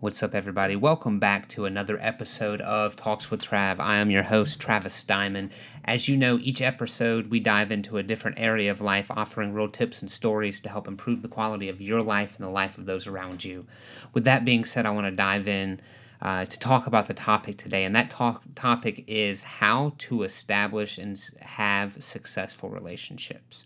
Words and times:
What's 0.00 0.22
up, 0.22 0.32
everybody? 0.32 0.76
Welcome 0.76 1.18
back 1.18 1.48
to 1.48 1.64
another 1.64 1.98
episode 2.00 2.60
of 2.60 2.94
Talks 2.94 3.32
with 3.32 3.42
Trav. 3.42 3.80
I 3.80 3.96
am 3.96 4.12
your 4.12 4.22
host, 4.22 4.60
Travis 4.60 4.94
Steinman. 4.94 5.50
As 5.84 6.06
you 6.08 6.16
know, 6.16 6.38
each 6.40 6.62
episode 6.62 7.30
we 7.30 7.40
dive 7.40 7.72
into 7.72 7.98
a 7.98 8.04
different 8.04 8.38
area 8.38 8.70
of 8.70 8.80
life, 8.80 9.10
offering 9.10 9.52
real 9.52 9.68
tips 9.68 10.00
and 10.00 10.08
stories 10.08 10.60
to 10.60 10.68
help 10.68 10.86
improve 10.86 11.20
the 11.20 11.26
quality 11.26 11.68
of 11.68 11.80
your 11.80 12.00
life 12.00 12.36
and 12.36 12.46
the 12.46 12.50
life 12.50 12.78
of 12.78 12.86
those 12.86 13.08
around 13.08 13.44
you. 13.44 13.66
With 14.14 14.22
that 14.22 14.44
being 14.44 14.64
said, 14.64 14.86
I 14.86 14.90
want 14.90 15.08
to 15.08 15.10
dive 15.10 15.48
in 15.48 15.80
uh, 16.22 16.44
to 16.44 16.58
talk 16.60 16.86
about 16.86 17.08
the 17.08 17.14
topic 17.14 17.56
today, 17.56 17.82
and 17.82 17.96
that 17.96 18.08
talk, 18.08 18.44
topic 18.54 19.02
is 19.08 19.42
how 19.42 19.94
to 19.98 20.22
establish 20.22 20.98
and 20.98 21.20
have 21.40 22.04
successful 22.04 22.70
relationships. 22.70 23.64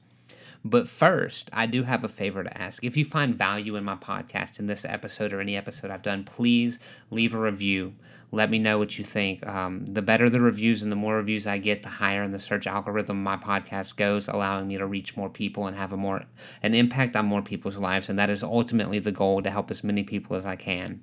But 0.65 0.87
first, 0.87 1.51
I 1.53 1.67
do 1.67 1.83
have 1.83 2.05
a 2.05 2.09
favor 2.09 2.45
to 2.45 2.59
ask. 2.61 2.85
If 2.85 2.97
you 2.97 3.05
find 3.05 3.35
value 3.35 3.75
in 3.75 3.85
my 3.85 3.97
podcast, 3.97 4.61
in 4.61 4.67
this 4.67 4.85
episode 4.85 5.33
or 5.33 5.41
any 5.41 5.57
episode 5.57 5.91
I've 5.91 6.03
done, 6.03 6.23
please 6.23 6.79
leave 7.11 7.35
a 7.35 7.39
review. 7.39 7.95
Let 8.31 8.49
me 8.49 8.59
know 8.59 8.79
what 8.79 8.97
you 8.99 9.05
think. 9.05 9.47
Um, 9.47 9.85
the 9.85 10.01
better 10.01 10.31
the 10.31 10.41
reviews 10.41 10.83
and 10.83 10.91
the 10.91 10.97
more 10.97 11.17
reviews 11.17 11.47
I 11.47 11.59
get, 11.59 11.83
the 11.83 11.89
higher 11.89 12.23
in 12.23 12.33
the 12.33 12.41
search 12.41 12.67
algorithm 12.67 13.23
my 13.23 13.37
podcast 13.37 13.97
goes, 13.97 14.29
allowing 14.29 14.69
me 14.69 14.79
to 14.79 14.87
reach 14.87 15.17
more 15.17 15.29
people 15.29 15.67
and 15.67 15.77
have 15.77 15.93
a 15.93 15.97
more 15.97 16.25
an 16.63 16.75
impact 16.75 17.17
on 17.17 17.27
more 17.27 17.43
people's 17.43 17.77
lives. 17.77 18.09
And 18.09 18.19
that 18.19 18.31
is 18.31 18.43
ultimately 18.43 19.01
the 19.01 19.13
goal 19.13 19.43
to 19.43 19.51
help 19.51 19.71
as 19.71 19.85
many 19.85 20.03
people 20.03 20.37
as 20.37 20.47
I 20.47 20.57
can. 20.57 21.03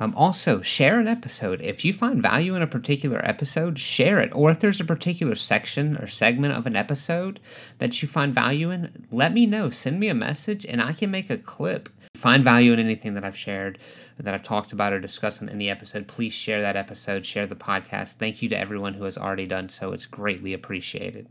Um, 0.00 0.14
also, 0.16 0.62
share 0.62 0.98
an 0.98 1.06
episode. 1.06 1.60
If 1.60 1.84
you 1.84 1.92
find 1.92 2.22
value 2.22 2.54
in 2.54 2.62
a 2.62 2.66
particular 2.66 3.20
episode, 3.22 3.78
share 3.78 4.18
it. 4.18 4.34
Or 4.34 4.50
if 4.50 4.58
there's 4.58 4.80
a 4.80 4.84
particular 4.84 5.34
section 5.34 5.98
or 5.98 6.06
segment 6.06 6.54
of 6.54 6.66
an 6.66 6.74
episode 6.74 7.38
that 7.78 8.00
you 8.00 8.08
find 8.08 8.34
value 8.34 8.70
in, 8.70 9.06
let 9.12 9.34
me 9.34 9.44
know. 9.44 9.68
Send 9.68 10.00
me 10.00 10.08
a 10.08 10.14
message 10.14 10.64
and 10.64 10.80
I 10.80 10.94
can 10.94 11.10
make 11.10 11.28
a 11.28 11.36
clip. 11.36 11.90
Find 12.16 12.42
value 12.42 12.72
in 12.72 12.78
anything 12.78 13.12
that 13.14 13.24
I've 13.24 13.36
shared, 13.36 13.78
that 14.18 14.32
I've 14.32 14.42
talked 14.42 14.72
about 14.72 14.94
or 14.94 15.00
discussed 15.00 15.42
in 15.42 15.50
any 15.50 15.68
episode, 15.68 16.08
please 16.08 16.32
share 16.32 16.62
that 16.62 16.76
episode, 16.76 17.24
share 17.24 17.46
the 17.46 17.54
podcast. 17.54 18.14
Thank 18.14 18.42
you 18.42 18.48
to 18.48 18.58
everyone 18.58 18.94
who 18.94 19.04
has 19.04 19.18
already 19.18 19.46
done 19.46 19.68
so. 19.68 19.92
It's 19.92 20.06
greatly 20.06 20.54
appreciated. 20.54 21.28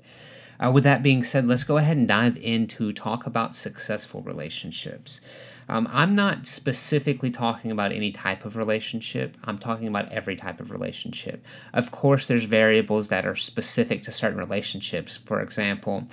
Uh, 0.59 0.71
with 0.71 0.83
that 0.83 1.01
being 1.01 1.23
said, 1.23 1.47
let's 1.47 1.63
go 1.63 1.77
ahead 1.77 1.97
and 1.97 2.07
dive 2.07 2.37
into 2.37 2.91
talk 2.91 3.25
about 3.25 3.55
successful 3.55 4.21
relationships. 4.21 5.21
Um, 5.69 5.87
I'm 5.91 6.15
not 6.15 6.47
specifically 6.47 7.29
talking 7.29 7.69
about 7.69 7.91
any 7.91 8.11
type 8.11 8.43
of 8.43 8.57
relationship. 8.57 9.37
I'm 9.43 9.59
talking 9.59 9.87
about 9.87 10.11
every 10.11 10.35
type 10.35 10.59
of 10.59 10.71
relationship. 10.71 11.45
Of 11.73 11.91
course, 11.91 12.25
there's 12.25 12.45
variables 12.45 13.09
that 13.09 13.25
are 13.25 13.35
specific 13.35 14.01
to 14.03 14.11
certain 14.11 14.39
relationships. 14.39 15.17
For 15.17 15.41
example, 15.41 16.05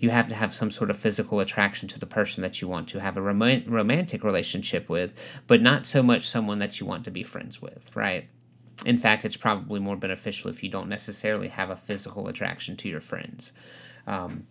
you 0.00 0.10
have 0.10 0.26
to 0.28 0.34
have 0.34 0.52
some 0.52 0.72
sort 0.72 0.90
of 0.90 0.96
physical 0.96 1.38
attraction 1.38 1.88
to 1.90 1.98
the 1.98 2.06
person 2.06 2.42
that 2.42 2.60
you 2.60 2.66
want 2.66 2.88
to 2.88 3.00
have 3.00 3.16
a 3.16 3.22
rom- 3.22 3.64
romantic 3.68 4.24
relationship 4.24 4.88
with, 4.88 5.14
but 5.46 5.62
not 5.62 5.86
so 5.86 6.02
much 6.02 6.26
someone 6.26 6.58
that 6.58 6.80
you 6.80 6.86
want 6.86 7.04
to 7.04 7.12
be 7.12 7.22
friends 7.22 7.62
with, 7.62 7.94
right? 7.94 8.28
In 8.84 8.98
fact, 8.98 9.24
it's 9.24 9.36
probably 9.36 9.78
more 9.78 9.96
beneficial 9.96 10.50
if 10.50 10.64
you 10.64 10.68
don't 10.68 10.88
necessarily 10.88 11.48
have 11.48 11.70
a 11.70 11.76
physical 11.76 12.26
attraction 12.26 12.76
to 12.78 12.88
your 12.88 13.00
friends. 13.00 13.52
Um, 14.08 14.48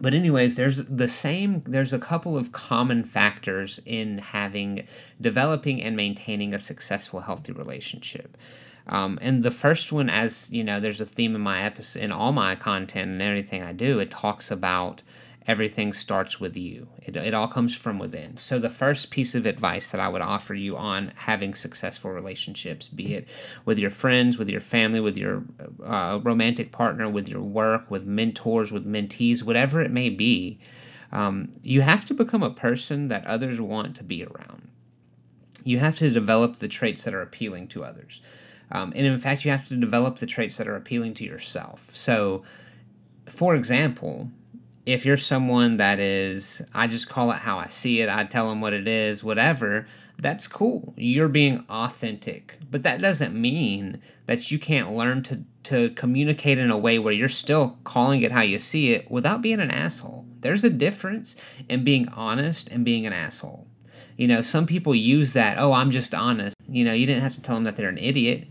but 0.00 0.14
anyways 0.14 0.56
there's 0.56 0.84
the 0.84 1.08
same 1.08 1.62
there's 1.66 1.92
a 1.92 1.98
couple 1.98 2.36
of 2.36 2.52
common 2.52 3.04
factors 3.04 3.80
in 3.84 4.18
having 4.18 4.86
developing 5.20 5.82
and 5.82 5.96
maintaining 5.96 6.54
a 6.54 6.58
successful 6.58 7.20
healthy 7.20 7.52
relationship. 7.52 8.36
Um, 8.86 9.18
and 9.20 9.42
the 9.42 9.50
first 9.50 9.92
one 9.92 10.08
as 10.08 10.50
you 10.52 10.64
know 10.64 10.80
there's 10.80 11.00
a 11.00 11.06
theme 11.06 11.34
in 11.34 11.40
my 11.40 11.62
episode 11.62 12.02
in 12.02 12.12
all 12.12 12.32
my 12.32 12.54
content 12.54 13.10
and 13.10 13.20
everything 13.20 13.62
i 13.62 13.72
do 13.72 13.98
it 13.98 14.10
talks 14.10 14.50
about 14.50 15.02
everything 15.48 15.94
starts 15.94 16.38
with 16.38 16.56
you. 16.58 16.86
It, 17.00 17.16
it 17.16 17.32
all 17.32 17.48
comes 17.48 17.74
from 17.74 17.98
within. 17.98 18.36
So, 18.36 18.58
the 18.58 18.68
first 18.68 19.10
piece 19.10 19.34
of 19.34 19.46
advice 19.46 19.90
that 19.90 20.00
I 20.00 20.08
would 20.08 20.20
offer 20.20 20.54
you 20.54 20.76
on 20.76 21.12
having 21.16 21.54
successful 21.54 22.10
relationships, 22.10 22.86
be 22.88 23.14
it 23.14 23.26
with 23.64 23.78
your 23.78 23.90
friends, 23.90 24.36
with 24.36 24.50
your 24.50 24.60
family, 24.60 25.00
with 25.00 25.16
your 25.16 25.44
uh, 25.82 26.20
romantic 26.22 26.70
partner, 26.70 27.08
with 27.08 27.28
your 27.28 27.42
work, 27.42 27.90
with 27.90 28.04
mentors, 28.04 28.70
with 28.70 28.86
mentees, 28.86 29.42
whatever 29.42 29.80
it 29.80 29.90
may 29.90 30.10
be, 30.10 30.58
um, 31.10 31.50
you 31.62 31.80
have 31.80 32.04
to 32.04 32.14
become 32.14 32.42
a 32.42 32.50
person 32.50 33.08
that 33.08 33.26
others 33.26 33.58
want 33.58 33.96
to 33.96 34.04
be 34.04 34.22
around. 34.22 34.68
You 35.64 35.78
have 35.78 35.96
to 35.98 36.10
develop 36.10 36.56
the 36.56 36.68
traits 36.68 37.04
that 37.04 37.14
are 37.14 37.22
appealing 37.22 37.68
to 37.68 37.84
others. 37.84 38.20
Um, 38.70 38.92
and 38.94 39.06
in 39.06 39.16
fact, 39.16 39.46
you 39.46 39.50
have 39.50 39.66
to 39.68 39.76
develop 39.76 40.18
the 40.18 40.26
traits 40.26 40.58
that 40.58 40.68
are 40.68 40.76
appealing 40.76 41.14
to 41.14 41.24
yourself. 41.24 41.88
So, 41.94 42.42
for 43.26 43.54
example, 43.54 44.30
if 44.88 45.04
you're 45.04 45.18
someone 45.18 45.76
that 45.76 45.98
is, 45.98 46.62
I 46.72 46.86
just 46.86 47.10
call 47.10 47.30
it 47.30 47.40
how 47.40 47.58
I 47.58 47.68
see 47.68 48.00
it, 48.00 48.08
I 48.08 48.24
tell 48.24 48.48
them 48.48 48.62
what 48.62 48.72
it 48.72 48.88
is, 48.88 49.22
whatever, 49.22 49.86
that's 50.16 50.48
cool. 50.48 50.94
You're 50.96 51.28
being 51.28 51.66
authentic. 51.68 52.56
But 52.70 52.84
that 52.84 53.02
doesn't 53.02 53.38
mean 53.38 54.00
that 54.24 54.50
you 54.50 54.58
can't 54.58 54.94
learn 54.94 55.22
to, 55.24 55.44
to 55.64 55.90
communicate 55.90 56.56
in 56.56 56.70
a 56.70 56.78
way 56.78 56.98
where 56.98 57.12
you're 57.12 57.28
still 57.28 57.76
calling 57.84 58.22
it 58.22 58.32
how 58.32 58.40
you 58.40 58.58
see 58.58 58.94
it 58.94 59.10
without 59.10 59.42
being 59.42 59.60
an 59.60 59.70
asshole. 59.70 60.24
There's 60.40 60.64
a 60.64 60.70
difference 60.70 61.36
in 61.68 61.84
being 61.84 62.08
honest 62.08 62.70
and 62.70 62.82
being 62.82 63.06
an 63.06 63.12
asshole. 63.12 63.66
You 64.16 64.26
know, 64.26 64.40
some 64.40 64.64
people 64.64 64.94
use 64.94 65.34
that, 65.34 65.58
oh, 65.58 65.74
I'm 65.74 65.90
just 65.90 66.14
honest. 66.14 66.56
You 66.66 66.86
know, 66.86 66.94
you 66.94 67.04
didn't 67.04 67.22
have 67.22 67.34
to 67.34 67.42
tell 67.42 67.56
them 67.56 67.64
that 67.64 67.76
they're 67.76 67.90
an 67.90 67.98
idiot. 67.98 68.48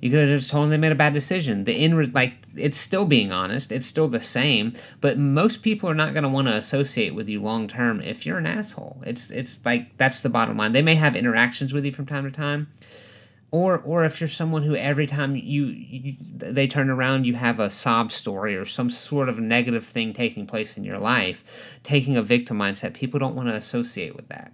You 0.00 0.10
could 0.10 0.28
have 0.28 0.38
just 0.38 0.50
told 0.50 0.64
them 0.64 0.70
they 0.70 0.76
made 0.76 0.92
a 0.92 0.96
bad 0.96 1.14
decision. 1.14 1.64
The 1.64 1.72
end, 1.72 2.14
like, 2.14 2.34
it's 2.54 2.76
still 2.76 3.06
being 3.06 3.32
honest. 3.32 3.72
It's 3.72 3.86
still 3.86 4.08
the 4.08 4.20
same. 4.20 4.74
But 5.00 5.18
most 5.18 5.62
people 5.62 5.88
are 5.88 5.94
not 5.94 6.12
going 6.12 6.22
to 6.22 6.28
want 6.28 6.48
to 6.48 6.54
associate 6.54 7.14
with 7.14 7.28
you 7.28 7.40
long 7.40 7.66
term 7.66 8.00
if 8.02 8.26
you're 8.26 8.38
an 8.38 8.46
asshole. 8.46 9.02
It's 9.06 9.30
it's 9.30 9.64
like 9.64 9.96
that's 9.96 10.20
the 10.20 10.28
bottom 10.28 10.58
line. 10.58 10.72
They 10.72 10.82
may 10.82 10.96
have 10.96 11.16
interactions 11.16 11.72
with 11.72 11.84
you 11.86 11.92
from 11.92 12.04
time 12.04 12.24
to 12.24 12.30
time, 12.30 12.68
or 13.50 13.78
or 13.78 14.04
if 14.04 14.20
you're 14.20 14.28
someone 14.28 14.64
who 14.64 14.76
every 14.76 15.06
time 15.06 15.34
you, 15.34 15.66
you 15.66 16.16
they 16.20 16.66
turn 16.66 16.90
around, 16.90 17.24
you 17.24 17.34
have 17.34 17.58
a 17.58 17.70
sob 17.70 18.12
story 18.12 18.54
or 18.54 18.66
some 18.66 18.90
sort 18.90 19.30
of 19.30 19.40
negative 19.40 19.84
thing 19.84 20.12
taking 20.12 20.46
place 20.46 20.76
in 20.76 20.84
your 20.84 20.98
life, 20.98 21.42
taking 21.82 22.18
a 22.18 22.22
victim 22.22 22.58
mindset. 22.58 22.92
People 22.92 23.18
don't 23.18 23.34
want 23.34 23.48
to 23.48 23.54
associate 23.54 24.14
with 24.14 24.28
that. 24.28 24.52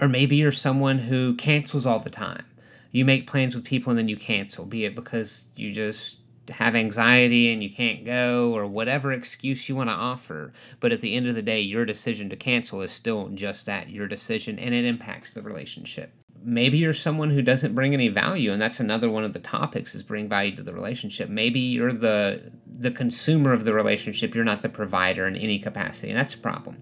Or 0.00 0.08
maybe 0.08 0.36
you're 0.36 0.52
someone 0.52 1.00
who 1.00 1.36
cancels 1.36 1.84
all 1.84 2.00
the 2.00 2.10
time 2.10 2.46
you 2.92 3.04
make 3.04 3.26
plans 3.26 3.54
with 3.54 3.64
people 3.64 3.90
and 3.90 3.98
then 3.98 4.08
you 4.08 4.16
cancel, 4.16 4.64
be 4.64 4.84
it 4.84 4.94
because 4.94 5.46
you 5.56 5.72
just 5.72 6.20
have 6.50 6.74
anxiety 6.74 7.52
and 7.52 7.62
you 7.62 7.70
can't 7.70 8.04
go 8.04 8.52
or 8.52 8.66
whatever 8.66 9.12
excuse 9.12 9.68
you 9.68 9.76
want 9.76 9.88
to 9.88 9.94
offer. 9.94 10.52
But 10.80 10.92
at 10.92 11.00
the 11.00 11.14
end 11.14 11.26
of 11.26 11.34
the 11.34 11.42
day, 11.42 11.60
your 11.60 11.84
decision 11.84 12.28
to 12.30 12.36
cancel 12.36 12.82
is 12.82 12.92
still 12.92 13.28
just 13.28 13.66
that, 13.66 13.88
your 13.88 14.06
decision, 14.06 14.58
and 14.58 14.74
it 14.74 14.84
impacts 14.84 15.32
the 15.32 15.42
relationship. 15.42 16.12
Maybe 16.44 16.78
you're 16.78 16.92
someone 16.92 17.30
who 17.30 17.40
doesn't 17.40 17.74
bring 17.74 17.94
any 17.94 18.08
value, 18.08 18.52
and 18.52 18.60
that's 18.60 18.80
another 18.80 19.08
one 19.08 19.22
of 19.22 19.32
the 19.32 19.38
topics 19.38 19.94
is 19.94 20.02
bring 20.02 20.28
value 20.28 20.56
to 20.56 20.62
the 20.62 20.74
relationship. 20.74 21.28
Maybe 21.28 21.60
you're 21.60 21.92
the 21.92 22.52
the 22.66 22.90
consumer 22.90 23.52
of 23.52 23.64
the 23.64 23.72
relationship, 23.72 24.34
you're 24.34 24.44
not 24.44 24.62
the 24.62 24.68
provider 24.68 25.28
in 25.28 25.36
any 25.36 25.60
capacity, 25.60 26.08
and 26.08 26.18
that's 26.18 26.34
a 26.34 26.38
problem 26.38 26.78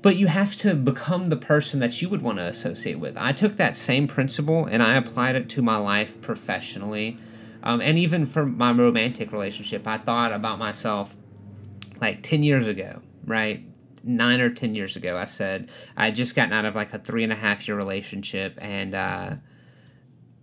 but 0.00 0.16
you 0.16 0.28
have 0.28 0.54
to 0.56 0.74
become 0.74 1.26
the 1.26 1.36
person 1.36 1.80
that 1.80 2.00
you 2.00 2.08
would 2.08 2.22
want 2.22 2.38
to 2.38 2.46
associate 2.46 2.98
with. 2.98 3.16
I 3.16 3.32
took 3.32 3.54
that 3.54 3.76
same 3.76 4.06
principle 4.06 4.64
and 4.64 4.82
I 4.82 4.94
applied 4.94 5.34
it 5.34 5.48
to 5.50 5.62
my 5.62 5.76
life 5.76 6.20
professionally. 6.20 7.18
Um, 7.62 7.80
and 7.80 7.98
even 7.98 8.24
for 8.24 8.46
my 8.46 8.70
romantic 8.70 9.32
relationship, 9.32 9.86
I 9.86 9.98
thought 9.98 10.32
about 10.32 10.58
myself 10.58 11.16
like 12.00 12.22
10 12.22 12.44
years 12.44 12.68
ago, 12.68 13.02
right? 13.24 13.64
Nine 14.04 14.40
or 14.40 14.50
10 14.50 14.76
years 14.76 14.94
ago, 14.94 15.16
I 15.16 15.24
said, 15.24 15.68
I 15.96 16.06
had 16.06 16.14
just 16.14 16.36
gotten 16.36 16.52
out 16.52 16.64
of 16.64 16.76
like 16.76 16.94
a 16.94 16.98
three 16.98 17.24
and 17.24 17.32
a 17.32 17.36
half 17.36 17.66
year 17.66 17.76
relationship 17.76 18.56
and 18.62 18.94
uh, 18.94 19.34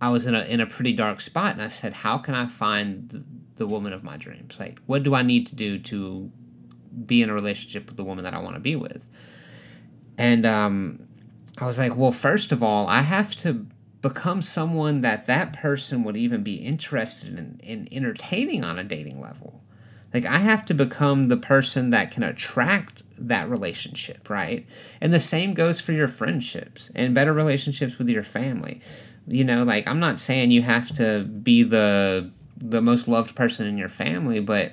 I 0.00 0.10
was 0.10 0.26
in 0.26 0.34
a, 0.34 0.42
in 0.42 0.60
a 0.60 0.66
pretty 0.66 0.92
dark 0.92 1.20
spot. 1.22 1.52
And 1.52 1.62
I 1.62 1.68
said, 1.68 1.94
How 1.94 2.18
can 2.18 2.34
I 2.34 2.46
find 2.46 3.08
the, 3.08 3.24
the 3.56 3.66
woman 3.66 3.92
of 3.92 4.04
my 4.04 4.16
dreams? 4.16 4.60
Like, 4.60 4.78
what 4.86 5.02
do 5.02 5.14
I 5.14 5.22
need 5.22 5.46
to 5.46 5.54
do 5.54 5.78
to 5.78 6.30
be 7.06 7.22
in 7.22 7.30
a 7.30 7.34
relationship 7.34 7.86
with 7.86 7.96
the 7.96 8.04
woman 8.04 8.24
that 8.24 8.34
I 8.34 8.38
want 8.38 8.56
to 8.56 8.60
be 8.60 8.76
with? 8.76 9.08
And 10.18 10.46
um, 10.46 11.06
I 11.58 11.66
was 11.66 11.78
like, 11.78 11.96
well, 11.96 12.12
first 12.12 12.52
of 12.52 12.62
all, 12.62 12.86
I 12.86 13.02
have 13.02 13.34
to 13.36 13.66
become 14.02 14.42
someone 14.42 15.00
that 15.00 15.26
that 15.26 15.52
person 15.52 16.04
would 16.04 16.16
even 16.16 16.42
be 16.42 16.56
interested 16.56 17.38
in, 17.38 17.60
in 17.62 17.88
entertaining 17.90 18.64
on 18.64 18.78
a 18.78 18.84
dating 18.84 19.20
level. 19.20 19.62
Like, 20.14 20.24
I 20.24 20.38
have 20.38 20.64
to 20.66 20.74
become 20.74 21.24
the 21.24 21.36
person 21.36 21.90
that 21.90 22.10
can 22.10 22.22
attract 22.22 23.02
that 23.18 23.48
relationship, 23.48 24.30
right? 24.30 24.66
And 25.00 25.12
the 25.12 25.20
same 25.20 25.54
goes 25.54 25.80
for 25.80 25.92
your 25.92 26.08
friendships 26.08 26.90
and 26.94 27.14
better 27.14 27.32
relationships 27.32 27.98
with 27.98 28.08
your 28.08 28.22
family. 28.22 28.80
You 29.26 29.44
know, 29.44 29.64
like, 29.64 29.86
I'm 29.88 30.00
not 30.00 30.20
saying 30.20 30.50
you 30.50 30.62
have 30.62 30.94
to 30.96 31.24
be 31.24 31.62
the 31.62 32.30
the 32.58 32.80
most 32.80 33.06
loved 33.06 33.36
person 33.36 33.66
in 33.66 33.76
your 33.76 33.88
family, 33.88 34.40
but 34.40 34.72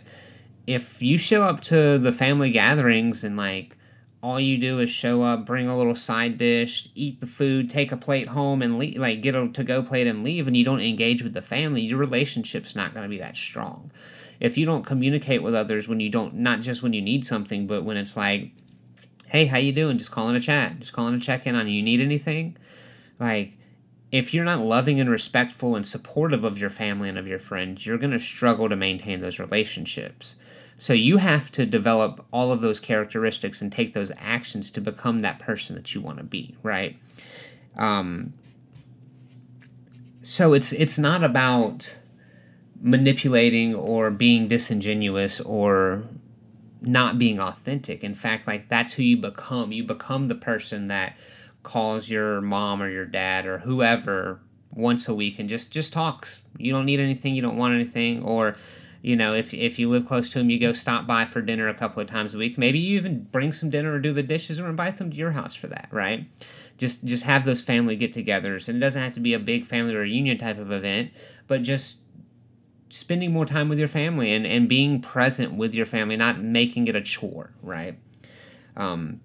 if 0.66 1.02
you 1.02 1.18
show 1.18 1.44
up 1.44 1.60
to 1.62 1.98
the 1.98 2.14
family 2.14 2.50
gatherings 2.50 3.26
and 3.26 3.36
like 3.36 3.76
all 4.24 4.40
you 4.40 4.58
do 4.58 4.80
is 4.80 4.90
show 4.90 5.22
up, 5.22 5.46
bring 5.46 5.68
a 5.68 5.78
little 5.78 5.94
side 5.94 6.38
dish, 6.38 6.88
eat 6.96 7.20
the 7.20 7.28
food, 7.28 7.70
take 7.70 7.92
a 7.92 7.98
plate 7.98 8.30
home, 8.30 8.62
and 8.62 8.80
leave, 8.80 8.98
like 8.98 9.22
get 9.22 9.36
a 9.36 9.50
to 9.50 9.66
go 9.66 9.84
plate 9.84 10.08
and 10.08 10.24
leave, 10.24 10.48
and 10.48 10.56
you 10.56 10.64
don't 10.64 10.80
engage 10.80 11.22
with 11.22 11.34
the 11.34 11.42
family, 11.42 11.82
your 11.82 11.98
relationship's 11.98 12.74
not 12.74 12.94
going 12.94 13.04
to 13.04 13.10
be 13.10 13.18
that 13.18 13.36
strong. 13.36 13.92
If 14.40 14.58
you 14.58 14.66
don't 14.66 14.86
communicate 14.86 15.44
with 15.44 15.54
others 15.54 15.90
when 15.90 16.00
you 16.00 16.10
don't, 16.10 16.36
not 16.36 16.62
just 16.62 16.82
when 16.82 16.94
you 16.94 17.02
need 17.02 17.26
something, 17.26 17.68
but 17.68 17.84
when 17.84 17.98
it's 17.98 18.16
like, 18.16 18.52
hey, 19.28 19.48
how 19.48 19.58
you 19.58 19.74
doing? 19.74 19.98
Just 19.98 20.12
calling 20.12 20.38
a 20.38 20.40
chat, 20.40 20.80
just 20.80 20.94
calling 20.94 21.16
a 21.16 21.20
check 21.20 21.46
in 21.46 21.56
on 21.56 21.68
you. 21.68 21.84
Need 21.84 22.00
anything? 22.00 22.56
Like, 23.20 23.58
if 24.10 24.34
you're 24.34 24.46
not 24.46 24.62
loving 24.62 25.02
and 25.02 25.10
respectful 25.10 25.76
and 25.76 25.86
supportive 25.86 26.46
of 26.46 26.58
your 26.58 26.70
family 26.70 27.10
and 27.10 27.18
of 27.18 27.28
your 27.28 27.40
friends, 27.40 27.86
you're 27.86 27.98
going 27.98 28.12
to 28.12 28.20
struggle 28.20 28.70
to 28.70 28.76
maintain 28.78 29.20
those 29.20 29.38
relationships. 29.38 30.38
So 30.78 30.94
you 30.94 31.18
have 31.18 31.52
to 31.54 31.66
develop 31.66 32.26
all 32.32 32.52
of 32.52 32.62
those 32.62 32.80
characteristics 32.80 33.62
and 33.62 33.72
take 33.72 33.94
those 33.94 34.12
actions 34.18 34.70
to 34.72 34.82
become 34.82 35.20
that 35.20 35.40
person 35.40 35.76
that 35.76 35.94
you 35.96 36.02
want 36.02 36.18
to 36.18 36.24
be, 36.24 36.56
right? 36.64 36.98
Um, 37.78 38.34
so 40.22 40.54
it's 40.54 40.72
it's 40.72 40.98
not 40.98 41.24
about 41.24 41.98
manipulating 42.82 43.74
or 43.74 44.12
being 44.12 44.48
disingenuous 44.48 45.40
or 45.42 46.04
not 46.82 47.18
being 47.18 47.40
authentic. 47.40 48.04
In 48.04 48.14
fact, 48.14 48.48
like 48.48 48.68
that's 48.68 48.94
who 48.94 49.04
you 49.04 49.18
become. 49.18 49.72
You 49.72 49.84
become 49.84 50.28
the 50.28 50.36
person 50.36 50.88
that 50.88 51.16
calls 51.64 52.10
your 52.10 52.42
mom 52.42 52.82
or 52.82 52.90
your 52.90 53.06
dad 53.06 53.46
or 53.46 53.60
whoever 53.60 54.42
once 54.72 55.08
a 55.08 55.14
week 55.14 55.40
and 55.40 55.48
just 55.48 55.72
just 55.72 55.94
talks. 55.94 56.44
You 56.58 56.72
don't 56.72 56.86
need 56.86 57.00
anything, 57.00 57.36
you 57.36 57.42
don't 57.42 57.58
want 57.58 57.74
anything 57.74 58.24
or 58.24 58.56
you 59.04 59.18
know, 59.18 59.34
if 59.34 59.54
if 59.54 59.78
you 59.78 59.90
live 59.90 60.08
close 60.08 60.30
to 60.30 60.40
them, 60.40 60.50
you 60.50 60.58
go 60.58 60.72
stop 60.72 61.06
by 61.06 61.26
for 61.26 61.42
dinner 61.42 61.68
a 61.68 61.74
couple 61.74 62.02
of 62.02 62.08
times 62.08 62.34
a 62.34 62.38
week. 62.38 62.58
Maybe 62.58 62.80
you 62.80 62.98
even 62.98 63.26
bring 63.26 63.52
some 63.52 63.70
dinner 63.70 63.92
or 63.92 64.00
do 64.00 64.14
the 64.14 64.24
dishes 64.24 64.62
or 64.62 64.70
invite 64.70 64.96
them 64.96 65.12
to 65.12 65.18
your 65.18 65.32
house 65.32 65.54
for 65.54 65.68
that, 65.68 65.90
right? 65.92 66.26
Just 66.78 67.04
just 67.04 67.26
have 67.26 67.44
those 67.44 67.62
family 67.62 67.98
get-togethers, 67.98 68.70
and 68.70 68.78
it 68.78 68.80
doesn't 68.80 69.04
have 69.04 69.12
to 69.14 69.20
be 69.20 69.34
a 69.34 69.40
big 69.40 69.66
family 69.66 69.94
reunion 69.94 70.38
type 70.38 70.58
of 70.58 70.72
event, 70.72 71.12
but 71.48 71.64
just 71.64 71.98
spending 72.88 73.34
more 73.34 73.46
time 73.46 73.68
with 73.68 73.78
your 73.78 73.90
family 73.90 74.32
and, 74.32 74.46
and 74.48 74.70
being 74.70 75.02
present 75.02 75.54
with 75.56 75.76
your 75.76 75.86
family, 75.86 76.16
not 76.16 76.40
making 76.40 76.88
it 76.88 76.96
a 76.96 77.02
chore, 77.02 77.52
right? 77.62 78.00
Um, 78.78 79.20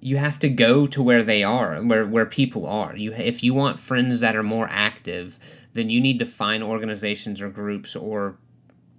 you 0.00 0.16
have 0.16 0.38
to 0.38 0.48
go 0.48 0.86
to 0.86 1.02
where 1.02 1.22
they 1.22 1.42
are, 1.42 1.82
where 1.82 2.06
where 2.06 2.24
people 2.24 2.66
are. 2.66 2.96
You 2.96 3.12
if 3.12 3.42
you 3.42 3.52
want 3.52 3.78
friends 3.78 4.20
that 4.20 4.34
are 4.34 4.42
more 4.42 4.68
active, 4.70 5.38
then 5.78 5.88
you 5.90 6.00
need 6.00 6.18
to 6.18 6.26
find 6.26 6.62
organizations 6.62 7.40
or 7.40 7.48
groups 7.48 7.94
or 7.94 8.36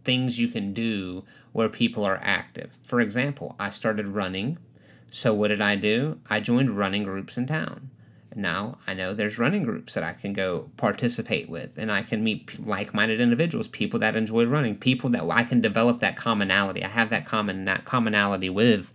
things 0.04 0.40
you 0.40 0.48
can 0.48 0.74
do 0.74 1.24
where 1.52 1.70
people 1.70 2.06
are 2.06 2.20
active. 2.24 2.80
For 2.84 3.02
example, 3.02 3.56
I 3.60 3.70
started 3.70 4.08
running. 4.08 4.58
So 5.10 5.34
what 5.34 5.50
did 5.50 5.62
I 5.62 5.76
do? 5.76 6.20
I 6.30 6.40
joined 6.40 6.72
running 6.72 7.04
groups 7.04 7.38
in 7.38 7.48
town. 7.48 7.90
Now 8.36 8.78
I 8.86 8.94
know 8.94 9.14
there's 9.14 9.40
running 9.40 9.64
groups 9.64 9.96
that 9.96 10.04
I 10.04 10.14
can 10.14 10.34
go 10.34 10.70
participate 10.78 11.50
with, 11.50 11.78
and 11.78 11.92
I 11.92 12.04
can 12.04 12.24
meet 12.24 12.66
like-minded 12.66 13.20
individuals, 13.20 13.68
people 13.68 14.00
that 14.00 14.16
enjoy 14.16 14.46
running, 14.46 14.78
people 14.78 15.10
that 15.10 15.28
I 15.30 15.44
can 15.44 15.62
develop 15.62 16.00
that 16.00 16.16
commonality. 16.16 16.84
I 16.84 16.90
have 16.90 17.10
that 17.10 17.26
common 17.26 17.66
that 17.66 17.86
commonality 17.86 18.50
with, 18.50 18.94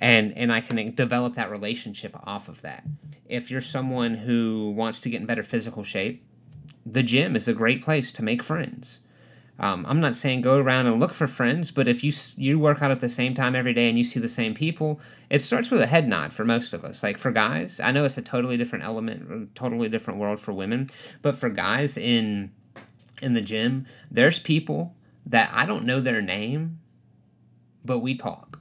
and 0.00 0.36
and 0.36 0.52
I 0.52 0.60
can 0.60 0.94
develop 0.94 1.34
that 1.34 1.50
relationship 1.50 2.16
off 2.24 2.48
of 2.48 2.60
that. 2.62 2.84
If 3.28 3.50
you're 3.50 3.60
someone 3.60 4.14
who 4.16 4.72
wants 4.76 5.00
to 5.02 5.10
get 5.10 5.20
in 5.20 5.26
better 5.26 5.44
physical 5.44 5.84
shape, 5.84 6.25
the 6.86 7.02
gym 7.02 7.34
is 7.34 7.48
a 7.48 7.52
great 7.52 7.82
place 7.82 8.12
to 8.12 8.22
make 8.22 8.42
friends. 8.42 9.00
Um, 9.58 9.86
I'm 9.88 10.00
not 10.00 10.14
saying 10.14 10.42
go 10.42 10.58
around 10.58 10.86
and 10.86 11.00
look 11.00 11.14
for 11.14 11.26
friends, 11.26 11.70
but 11.70 11.88
if 11.88 12.04
you 12.04 12.12
you 12.36 12.58
work 12.58 12.82
out 12.82 12.90
at 12.90 13.00
the 13.00 13.08
same 13.08 13.34
time 13.34 13.56
every 13.56 13.72
day 13.72 13.88
and 13.88 13.96
you 13.96 14.04
see 14.04 14.20
the 14.20 14.28
same 14.28 14.54
people, 14.54 15.00
it 15.30 15.40
starts 15.40 15.70
with 15.70 15.80
a 15.80 15.86
head 15.86 16.06
nod 16.06 16.32
for 16.32 16.44
most 16.44 16.74
of 16.74 16.84
us. 16.84 17.02
Like 17.02 17.16
for 17.16 17.30
guys, 17.30 17.80
I 17.80 17.90
know 17.90 18.04
it's 18.04 18.18
a 18.18 18.22
totally 18.22 18.58
different 18.58 18.84
element, 18.84 19.54
totally 19.54 19.88
different 19.88 20.20
world 20.20 20.40
for 20.40 20.52
women, 20.52 20.90
but 21.22 21.34
for 21.34 21.48
guys 21.48 21.96
in 21.96 22.52
in 23.22 23.32
the 23.32 23.40
gym, 23.40 23.86
there's 24.10 24.38
people 24.38 24.94
that 25.24 25.50
I 25.54 25.64
don't 25.64 25.84
know 25.84 26.00
their 26.00 26.20
name, 26.20 26.78
but 27.82 28.00
we 28.00 28.14
talk 28.14 28.60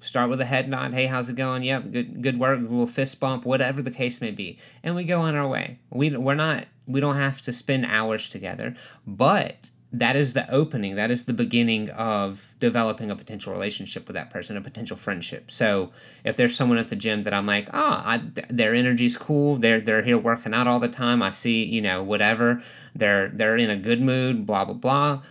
start 0.00 0.30
with 0.30 0.40
a 0.40 0.44
head 0.44 0.68
nod. 0.68 0.94
Hey, 0.94 1.06
how's 1.06 1.28
it 1.28 1.36
going? 1.36 1.62
Yep, 1.62 1.92
good 1.92 2.22
good 2.22 2.38
work. 2.38 2.58
A 2.58 2.62
little 2.62 2.86
fist 2.86 3.20
bump, 3.20 3.44
whatever 3.44 3.82
the 3.82 3.90
case 3.90 4.20
may 4.20 4.30
be, 4.30 4.58
and 4.82 4.94
we 4.94 5.04
go 5.04 5.20
on 5.20 5.34
our 5.34 5.48
way. 5.48 5.78
We 5.90 6.16
we're 6.16 6.34
not 6.34 6.66
we 6.88 7.00
don't 7.00 7.16
have 7.16 7.40
to 7.42 7.52
spend 7.52 7.86
hours 7.86 8.28
together, 8.28 8.74
but 9.06 9.70
that 9.92 10.16
is 10.16 10.34
the 10.34 10.50
opening. 10.50 10.96
That 10.96 11.10
is 11.10 11.24
the 11.24 11.32
beginning 11.32 11.88
of 11.90 12.54
developing 12.60 13.10
a 13.10 13.16
potential 13.16 13.52
relationship 13.52 14.06
with 14.06 14.14
that 14.14 14.28
person, 14.28 14.56
a 14.56 14.60
potential 14.60 14.96
friendship. 14.96 15.50
So 15.50 15.92
if 16.24 16.36
there's 16.36 16.54
someone 16.54 16.78
at 16.78 16.88
the 16.88 16.96
gym 16.96 17.22
that 17.22 17.32
I'm 17.32 17.46
like, 17.46 17.68
oh, 17.72 18.02
I, 18.04 18.20
their 18.50 18.74
energy's 18.74 19.16
cool. 19.16 19.56
They're 19.56 19.80
they're 19.80 20.02
here 20.02 20.18
working 20.18 20.52
out 20.52 20.66
all 20.66 20.80
the 20.80 20.88
time. 20.88 21.22
I 21.22 21.30
see, 21.30 21.64
you 21.64 21.80
know, 21.80 22.02
whatever. 22.02 22.62
They're 22.94 23.28
they're 23.28 23.56
in 23.56 23.70
a 23.70 23.76
good 23.76 24.02
mood. 24.02 24.44
Blah 24.44 24.66
blah 24.66 24.74
blah. 24.74 25.22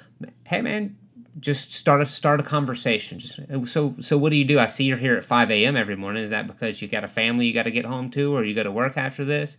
Hey 0.45 0.61
man, 0.61 0.97
just 1.39 1.71
start 1.71 2.01
a 2.01 2.07
start 2.07 2.39
a 2.39 2.43
conversation. 2.43 3.19
Just 3.19 3.39
so 3.65 3.95
so 3.99 4.17
what 4.17 4.31
do 4.31 4.37
you 4.37 4.45
do? 4.45 4.57
I 4.57 4.67
see 4.67 4.85
you're 4.85 4.97
here 4.97 5.15
at 5.15 5.23
five 5.23 5.51
a.m. 5.51 5.75
every 5.75 5.95
morning. 5.95 6.23
Is 6.23 6.31
that 6.31 6.47
because 6.47 6.81
you 6.81 6.87
got 6.87 7.03
a 7.03 7.07
family 7.07 7.45
you 7.45 7.53
got 7.53 7.63
to 7.63 7.71
get 7.71 7.85
home 7.85 8.09
to, 8.11 8.35
or 8.35 8.43
you 8.43 8.55
got 8.55 8.63
to 8.63 8.71
work 8.71 8.97
after 8.97 9.23
this? 9.23 9.57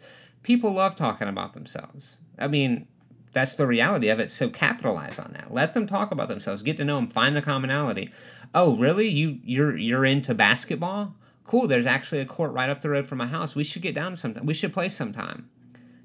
People 0.48 0.72
love 0.72 0.96
talking 0.96 1.28
about 1.28 1.52
themselves. 1.52 2.20
I 2.38 2.48
mean, 2.48 2.88
that's 3.34 3.54
the 3.54 3.66
reality 3.66 4.08
of 4.08 4.18
it. 4.18 4.30
So 4.30 4.48
capitalize 4.48 5.18
on 5.18 5.34
that. 5.34 5.52
Let 5.52 5.74
them 5.74 5.86
talk 5.86 6.10
about 6.10 6.28
themselves. 6.28 6.62
Get 6.62 6.78
to 6.78 6.86
know 6.86 6.96
them. 6.96 7.08
Find 7.08 7.36
the 7.36 7.42
commonality. 7.42 8.10
Oh, 8.54 8.74
really? 8.74 9.08
You 9.08 9.40
you're 9.44 9.76
you're 9.76 10.06
into 10.06 10.34
basketball? 10.34 11.14
Cool. 11.44 11.68
There's 11.68 11.84
actually 11.84 12.22
a 12.22 12.24
court 12.24 12.52
right 12.52 12.70
up 12.70 12.80
the 12.80 12.88
road 12.88 13.04
from 13.04 13.18
my 13.18 13.26
house. 13.26 13.54
We 13.54 13.62
should 13.62 13.82
get 13.82 13.94
down 13.94 14.16
sometime. 14.16 14.46
We 14.46 14.54
should 14.54 14.72
play 14.72 14.88
sometime. 14.88 15.50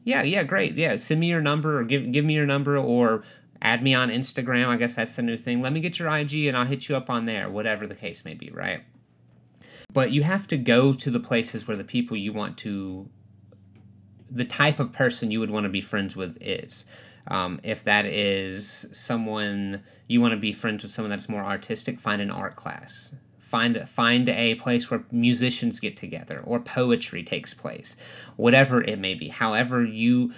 Yeah, 0.03 0.23
yeah, 0.23 0.43
great. 0.43 0.75
Yeah, 0.75 0.97
send 0.97 1.21
me 1.21 1.27
your 1.27 1.39
number 1.39 1.79
or 1.79 1.85
give 1.85 2.11
give 2.11 2.25
me 2.25 2.33
your 2.33 2.45
number 2.45 2.77
or 2.77 3.23
add 3.61 3.81
me 3.81 3.93
on 3.93 4.09
Instagram. 4.09 4.67
I 4.67 4.75
guess 4.75 4.95
that's 4.95 5.15
the 5.15 5.21
new 5.21 5.37
thing. 5.37 5.61
Let 5.61 5.71
me 5.71 5.79
get 5.79 5.99
your 5.99 6.13
IG 6.13 6.47
and 6.47 6.57
I'll 6.57 6.65
hit 6.65 6.89
you 6.89 6.97
up 6.97 7.09
on 7.09 7.27
there, 7.27 7.49
whatever 7.49 7.87
the 7.87 7.95
case 7.95 8.25
may 8.25 8.33
be, 8.33 8.49
right? 8.49 8.83
But 9.93 10.11
you 10.11 10.23
have 10.23 10.47
to 10.47 10.57
go 10.57 10.91
to 10.91 11.09
the 11.09 11.21
places 11.21 11.65
where 11.65 11.77
the 11.77 11.85
people 11.85 12.17
you 12.17 12.33
want 12.33 12.57
to, 12.57 13.07
the 14.33 14.45
type 14.45 14.79
of 14.79 14.91
person 14.91 15.31
you 15.31 15.39
would 15.39 15.51
want 15.51 15.65
to 15.65 15.69
be 15.69 15.81
friends 15.81 16.15
with 16.15 16.37
is. 16.41 16.85
Um, 17.27 17.61
if 17.63 17.83
that 17.83 18.05
is 18.05 18.87
someone 18.91 19.83
you 20.07 20.19
want 20.19 20.33
to 20.33 20.39
be 20.39 20.51
friends 20.51 20.83
with, 20.83 20.91
someone 20.91 21.09
that's 21.09 21.29
more 21.29 21.43
artistic, 21.43 21.99
find 21.99 22.21
an 22.21 22.31
art 22.31 22.55
class. 22.55 23.15
Find 23.39 23.87
find 23.87 24.27
a 24.29 24.55
place 24.55 24.89
where 24.89 25.03
musicians 25.11 25.79
get 25.79 25.95
together 25.95 26.41
or 26.43 26.59
poetry 26.59 27.21
takes 27.21 27.53
place, 27.53 27.95
whatever 28.35 28.81
it 28.81 28.97
may 28.97 29.13
be. 29.13 29.27
However 29.27 29.85
you 29.85 30.33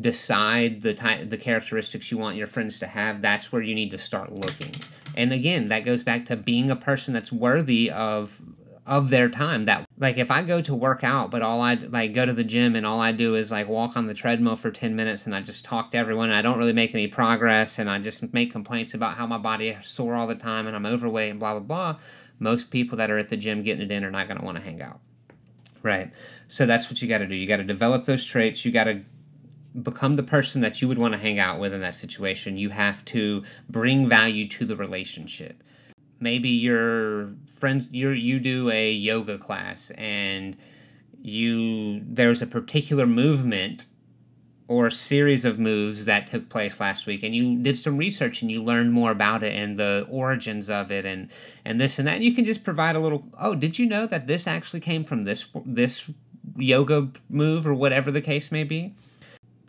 decide 0.00 0.82
the 0.82 0.94
type 0.94 1.30
the 1.30 1.36
characteristics 1.36 2.10
you 2.10 2.18
want 2.18 2.36
your 2.36 2.46
friends 2.46 2.78
to 2.78 2.86
have 2.86 3.20
that's 3.20 3.50
where 3.50 3.60
you 3.60 3.74
need 3.74 3.90
to 3.90 3.98
start 3.98 4.32
looking 4.32 4.72
and 5.16 5.32
again 5.32 5.68
that 5.68 5.84
goes 5.84 6.04
back 6.04 6.24
to 6.24 6.36
being 6.36 6.70
a 6.70 6.76
person 6.76 7.12
that's 7.12 7.32
worthy 7.32 7.90
of 7.90 8.40
of 8.90 9.08
their 9.08 9.30
time 9.30 9.64
that 9.64 9.86
like 9.98 10.18
if 10.18 10.30
i 10.30 10.42
go 10.42 10.60
to 10.60 10.74
work 10.74 11.02
out 11.02 11.30
but 11.30 11.40
all 11.40 11.62
i 11.62 11.74
like 11.74 12.12
go 12.12 12.26
to 12.26 12.34
the 12.34 12.44
gym 12.44 12.76
and 12.76 12.84
all 12.84 13.00
i 13.00 13.12
do 13.12 13.34
is 13.34 13.50
like 13.50 13.68
walk 13.68 13.96
on 13.96 14.06
the 14.06 14.14
treadmill 14.14 14.56
for 14.56 14.70
10 14.70 14.94
minutes 14.94 15.24
and 15.24 15.34
i 15.34 15.40
just 15.40 15.64
talk 15.64 15.90
to 15.90 15.96
everyone 15.96 16.28
and 16.28 16.36
i 16.36 16.42
don't 16.42 16.58
really 16.58 16.72
make 16.72 16.92
any 16.92 17.06
progress 17.06 17.78
and 17.78 17.88
i 17.88 17.98
just 17.98 18.34
make 18.34 18.52
complaints 18.52 18.92
about 18.92 19.14
how 19.14 19.26
my 19.26 19.38
body 19.38 19.74
sore 19.80 20.14
all 20.14 20.26
the 20.26 20.34
time 20.34 20.66
and 20.66 20.76
i'm 20.76 20.84
overweight 20.84 21.30
and 21.30 21.40
blah 21.40 21.52
blah 21.52 21.60
blah 21.60 21.96
most 22.40 22.70
people 22.70 22.96
that 22.98 23.10
are 23.10 23.18
at 23.18 23.28
the 23.28 23.36
gym 23.36 23.62
getting 23.62 23.84
it 23.84 23.92
in 23.92 24.02
are 24.02 24.10
not 24.10 24.26
going 24.26 24.40
to 24.40 24.44
want 24.44 24.56
to 24.56 24.64
hang 24.64 24.82
out. 24.82 24.98
Right. 25.82 26.12
So 26.48 26.66
that's 26.66 26.90
what 26.90 27.00
you 27.00 27.06
got 27.06 27.18
to 27.18 27.26
do. 27.26 27.34
You 27.34 27.46
got 27.46 27.58
to 27.58 27.64
develop 27.64 28.06
those 28.06 28.24
traits. 28.24 28.64
You 28.64 28.72
got 28.72 28.84
to 28.84 29.02
become 29.80 30.14
the 30.14 30.22
person 30.22 30.62
that 30.62 30.82
you 30.82 30.88
would 30.88 30.98
want 30.98 31.12
to 31.12 31.18
hang 31.18 31.38
out 31.38 31.60
with 31.60 31.72
in 31.72 31.80
that 31.80 31.94
situation, 31.94 32.56
you 32.56 32.70
have 32.70 33.04
to 33.04 33.44
bring 33.68 34.08
value 34.08 34.48
to 34.48 34.64
the 34.64 34.74
relationship. 34.74 35.62
Maybe 36.20 36.50
your 36.50 37.32
friends 37.46 37.88
you 37.90 38.10
you 38.10 38.38
do 38.38 38.70
a 38.70 38.92
yoga 38.92 39.38
class 39.38 39.90
and 39.96 40.56
you 41.22 42.02
there's 42.06 42.42
a 42.42 42.46
particular 42.46 43.06
movement 43.06 43.86
or 44.68 44.88
series 44.88 45.44
of 45.44 45.58
moves 45.58 46.04
that 46.04 46.28
took 46.28 46.48
place 46.48 46.78
last 46.78 47.04
week 47.06 47.24
and 47.24 47.34
you 47.34 47.58
did 47.60 47.76
some 47.76 47.96
research 47.96 48.40
and 48.40 48.50
you 48.50 48.62
learned 48.62 48.92
more 48.92 49.10
about 49.10 49.42
it 49.42 49.52
and 49.56 49.76
the 49.76 50.06
origins 50.08 50.70
of 50.70 50.92
it 50.92 51.04
and 51.04 51.28
and 51.64 51.80
this 51.80 51.98
and 51.98 52.06
that. 52.06 52.14
And 52.14 52.24
you 52.24 52.32
can 52.32 52.44
just 52.44 52.62
provide 52.62 52.94
a 52.94 53.00
little 53.00 53.24
oh 53.38 53.54
did 53.54 53.78
you 53.78 53.86
know 53.86 54.06
that 54.06 54.26
this 54.26 54.46
actually 54.46 54.80
came 54.80 55.04
from 55.04 55.22
this 55.22 55.46
this 55.64 56.10
yoga 56.56 57.08
move 57.28 57.66
or 57.66 57.74
whatever 57.74 58.10
the 58.10 58.20
case 58.20 58.52
may 58.52 58.64
be 58.64 58.94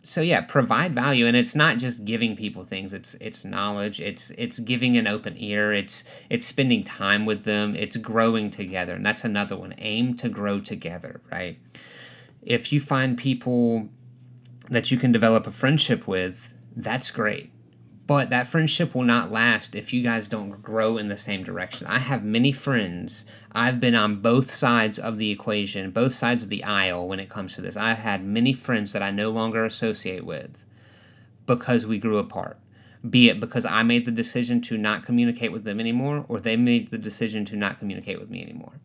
so 0.02 0.20
yeah 0.20 0.40
provide 0.40 0.92
value 0.92 1.26
and 1.26 1.36
it's 1.36 1.54
not 1.54 1.78
just 1.78 2.04
giving 2.04 2.34
people 2.34 2.64
things 2.64 2.92
it's 2.92 3.14
it's 3.14 3.44
knowledge 3.44 4.00
it's 4.00 4.30
it's 4.30 4.58
giving 4.58 4.96
an 4.96 5.06
open 5.06 5.34
ear 5.36 5.72
it's 5.72 6.02
it's 6.28 6.44
spending 6.44 6.82
time 6.82 7.24
with 7.24 7.44
them 7.44 7.76
it's 7.76 7.96
growing 7.96 8.50
together 8.50 8.94
and 8.94 9.06
that's 9.06 9.24
another 9.24 9.56
one 9.56 9.74
aim 9.78 10.14
to 10.16 10.28
grow 10.28 10.60
together 10.60 11.20
right? 11.30 11.58
If 12.42 12.72
you 12.72 12.80
find 12.80 13.16
people 13.16 13.88
that 14.68 14.90
you 14.90 14.98
can 14.98 15.12
develop 15.12 15.46
a 15.46 15.52
friendship 15.52 16.08
with 16.08 16.52
that's 16.74 17.10
great 17.10 17.52
but 18.06 18.30
that 18.30 18.46
friendship 18.46 18.94
will 18.94 19.04
not 19.04 19.30
last 19.30 19.74
if 19.74 19.92
you 19.92 20.02
guys 20.02 20.28
don't 20.28 20.62
grow 20.62 20.98
in 20.98 21.08
the 21.08 21.16
same 21.16 21.44
direction. 21.44 21.86
I 21.86 21.98
have 21.98 22.24
many 22.24 22.50
friends. 22.50 23.24
I've 23.52 23.78
been 23.78 23.94
on 23.94 24.20
both 24.20 24.50
sides 24.50 24.98
of 24.98 25.18
the 25.18 25.30
equation, 25.30 25.90
both 25.90 26.12
sides 26.12 26.42
of 26.42 26.48
the 26.48 26.64
aisle 26.64 27.06
when 27.06 27.20
it 27.20 27.28
comes 27.28 27.54
to 27.54 27.60
this. 27.60 27.76
I've 27.76 27.98
had 27.98 28.24
many 28.24 28.52
friends 28.52 28.92
that 28.92 29.02
I 29.02 29.10
no 29.10 29.30
longer 29.30 29.64
associate 29.64 30.24
with 30.24 30.64
because 31.46 31.86
we 31.86 31.98
grew 31.98 32.18
apart. 32.18 32.58
Be 33.08 33.28
it 33.28 33.40
because 33.40 33.64
I 33.64 33.82
made 33.82 34.04
the 34.04 34.12
decision 34.12 34.60
to 34.62 34.78
not 34.78 35.04
communicate 35.04 35.52
with 35.52 35.64
them 35.64 35.80
anymore, 35.80 36.24
or 36.28 36.40
they 36.40 36.56
made 36.56 36.90
the 36.90 36.98
decision 36.98 37.44
to 37.46 37.56
not 37.56 37.78
communicate 37.78 38.20
with 38.20 38.30
me 38.30 38.42
anymore. 38.42 38.80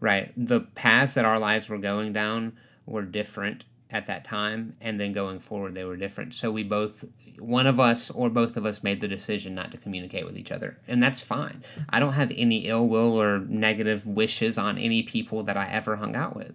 Right? 0.00 0.32
The 0.36 0.60
paths 0.60 1.14
that 1.14 1.24
our 1.24 1.38
lives 1.38 1.68
were 1.68 1.78
going 1.78 2.12
down 2.12 2.54
were 2.86 3.02
different 3.02 3.64
at 3.92 4.06
that 4.06 4.24
time 4.24 4.74
and 4.80 4.98
then 4.98 5.12
going 5.12 5.38
forward 5.38 5.74
they 5.74 5.84
were 5.84 5.96
different. 5.96 6.34
So 6.34 6.50
we 6.50 6.62
both 6.62 7.04
one 7.38 7.66
of 7.66 7.78
us 7.78 8.10
or 8.10 8.30
both 8.30 8.56
of 8.56 8.64
us 8.64 8.82
made 8.82 9.00
the 9.00 9.08
decision 9.08 9.54
not 9.54 9.70
to 9.72 9.78
communicate 9.78 10.24
with 10.24 10.36
each 10.36 10.50
other 10.50 10.78
and 10.88 11.02
that's 11.02 11.22
fine. 11.22 11.62
I 11.90 12.00
don't 12.00 12.14
have 12.14 12.32
any 12.34 12.66
ill 12.66 12.88
will 12.88 13.20
or 13.20 13.38
negative 13.40 14.06
wishes 14.06 14.56
on 14.58 14.78
any 14.78 15.02
people 15.02 15.42
that 15.44 15.56
i 15.56 15.68
ever 15.68 15.96
hung 15.96 16.16
out 16.16 16.34
with. 16.34 16.54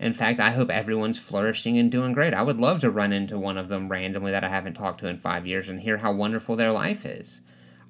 In 0.00 0.12
fact 0.12 0.40
i 0.40 0.50
hope 0.50 0.70
everyone's 0.70 1.18
flourishing 1.18 1.76
and 1.76 1.90
doing 1.90 2.12
great. 2.12 2.34
I 2.34 2.42
would 2.42 2.58
love 2.58 2.80
to 2.80 2.90
run 2.90 3.12
into 3.12 3.38
one 3.38 3.58
of 3.58 3.68
them 3.68 3.88
randomly 3.88 4.32
that 4.32 4.44
i 4.44 4.48
haven't 4.48 4.74
talked 4.74 5.00
to 5.00 5.08
in 5.08 5.18
five 5.18 5.46
years 5.46 5.68
and 5.68 5.80
hear 5.80 5.98
how 5.98 6.12
wonderful 6.12 6.56
their 6.56 6.72
life 6.72 7.04
is. 7.04 7.42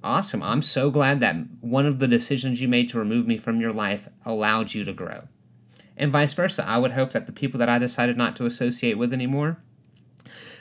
Awesome. 0.03 0.43
I'm 0.43 0.63
so 0.63 0.91
glad 0.91 1.21
that 1.21 1.37
one 1.61 1.87
of 1.87 1.99
the 1.99 2.07
decisions 2.07 2.61
you 2.63 2.69
made 2.69 2.89
to 2.91 2.99
remove 2.99 3.27
me 3.27 3.37
from 3.37 3.61
your 3.61 3.73
life 3.73 4.09
allowed 4.25 4.73
you 4.73 4.85
to 4.85 4.93
grow 4.93 5.29
and 5.99 6.13
vice 6.13 6.35
versa. 6.35 6.65
I 6.67 6.79
would 6.79 6.93
hope 6.93 7.13
that 7.13 7.27
the 7.27 7.33
people 7.33 7.59
that 7.59 7.69
I 7.69 7.79
decided 7.79 8.17
not 8.17 8.37
to 8.37 8.47
associate 8.47 8.99
with 8.99 9.13
anymore 9.13 9.59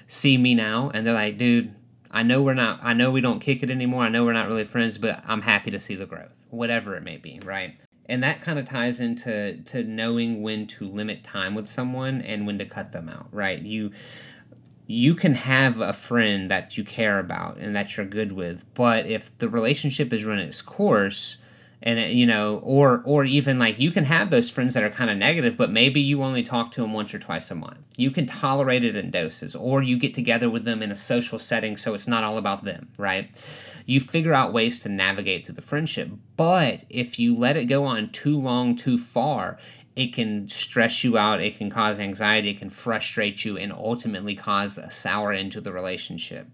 see 0.07 0.37
me 0.37 0.55
now 0.55 0.89
and 0.93 1.05
they're 1.05 1.13
like, 1.13 1.37
dude, 1.37 1.73
I 2.09 2.23
know 2.23 2.41
we're 2.41 2.53
not, 2.53 2.79
I 2.81 2.93
know 2.93 3.11
we 3.11 3.21
don't 3.21 3.39
kick 3.39 3.63
it 3.63 3.69
anymore. 3.69 4.03
I 4.03 4.09
know 4.09 4.25
we're 4.25 4.33
not 4.33 4.47
really 4.47 4.63
friends, 4.63 4.97
but 4.97 5.21
I'm 5.27 5.41
happy 5.41 5.71
to 5.71 5.79
see 5.79 5.95
the 5.95 6.05
growth, 6.05 6.45
whatever 6.49 6.95
it 6.95 7.03
may 7.03 7.17
be, 7.17 7.39
right? 7.43 7.77
And 8.05 8.23
that 8.23 8.41
kind 8.41 8.57
of 8.57 8.65
ties 8.65 8.99
into 8.99 9.57
to 9.65 9.83
knowing 9.83 10.41
when 10.41 10.65
to 10.67 10.87
limit 10.87 11.23
time 11.23 11.53
with 11.55 11.67
someone 11.67 12.21
and 12.21 12.47
when 12.47 12.57
to 12.59 12.65
cut 12.65 12.93
them 12.93 13.09
out, 13.09 13.27
right? 13.31 13.61
You 13.61 13.91
you 14.89 15.15
can 15.15 15.33
have 15.33 15.81
a 15.81 15.91
friend 15.91 16.49
that 16.49 16.77
you 16.77 16.83
care 16.85 17.19
about 17.19 17.57
and 17.57 17.75
that 17.75 17.97
you're 17.97 18.05
good 18.05 18.31
with, 18.31 18.63
but 18.73 19.05
if 19.05 19.37
the 19.37 19.49
relationship 19.49 20.13
is 20.13 20.23
run 20.23 20.39
its 20.39 20.61
course, 20.61 21.37
and 21.81 22.11
you 22.11 22.25
know 22.25 22.59
or 22.63 23.01
or 23.05 23.23
even 23.23 23.59
like 23.59 23.79
you 23.79 23.91
can 23.91 24.05
have 24.05 24.29
those 24.29 24.49
friends 24.49 24.73
that 24.73 24.83
are 24.83 24.89
kind 24.89 25.09
of 25.09 25.17
negative 25.17 25.55
but 25.57 25.71
maybe 25.71 26.01
you 26.01 26.23
only 26.23 26.43
talk 26.43 26.71
to 26.71 26.81
them 26.81 26.93
once 26.93 27.13
or 27.13 27.19
twice 27.19 27.51
a 27.51 27.55
month. 27.55 27.77
You 27.97 28.11
can 28.11 28.25
tolerate 28.25 28.83
it 28.83 28.95
in 28.95 29.11
doses 29.11 29.55
or 29.55 29.81
you 29.83 29.97
get 29.97 30.13
together 30.13 30.49
with 30.49 30.63
them 30.63 30.81
in 30.81 30.91
a 30.91 30.95
social 30.95 31.39
setting 31.39 31.77
so 31.77 31.93
it's 31.93 32.07
not 32.07 32.23
all 32.23 32.37
about 32.37 32.63
them 32.63 32.89
right? 32.97 33.29
You 33.85 34.01
figure 34.01 34.33
out 34.33 34.51
ways 34.53 34.79
to 34.79 34.89
navigate 34.89 35.45
through 35.45 35.55
the 35.55 35.61
friendship 35.61 36.09
but 36.35 36.83
if 36.89 37.19
you 37.19 37.35
let 37.35 37.57
it 37.57 37.65
go 37.65 37.85
on 37.85 38.11
too 38.11 38.39
long 38.39 38.75
too 38.75 38.97
far 38.97 39.57
it 39.95 40.13
can 40.13 40.47
stress 40.47 41.03
you 41.03 41.17
out 41.17 41.41
it 41.41 41.57
can 41.57 41.69
cause 41.69 41.99
anxiety 41.99 42.49
it 42.49 42.59
can 42.59 42.69
frustrate 42.69 43.45
you 43.45 43.55
and 43.57 43.71
ultimately 43.71 44.35
cause 44.35 44.77
a 44.77 44.89
sour 44.89 45.31
end 45.31 45.51
to 45.51 45.61
the 45.61 45.71
relationship. 45.71 46.47